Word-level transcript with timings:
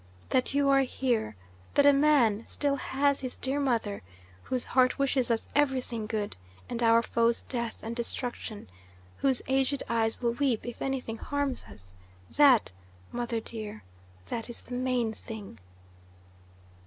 That 0.29 0.55
you 0.55 0.67
are 0.67 0.79
here, 0.81 1.35
that 1.75 1.85
a 1.85 1.93
man 1.93 2.43
still 2.47 2.75
has 2.75 3.19
his 3.21 3.37
dear 3.37 3.59
mother, 3.59 4.01
whose 4.41 4.65
heart 4.65 4.97
wishes 4.97 5.29
us 5.29 5.47
everything 5.55 6.07
good 6.07 6.35
and 6.67 6.81
our 6.81 7.03
foes 7.03 7.43
death 7.49 7.79
and 7.83 7.95
destruction, 7.95 8.67
whose 9.17 9.43
aged 9.47 9.83
eyes 9.87 10.19
will 10.19 10.33
weep 10.33 10.65
if 10.65 10.81
anything 10.81 11.17
harms 11.19 11.65
us, 11.65 11.93
that, 12.35 12.71
mother 13.11 13.39
dear, 13.39 13.83
that 14.25 14.49
is 14.49 14.63
the 14.63 14.73
main 14.73 15.13
thing!" 15.13 15.59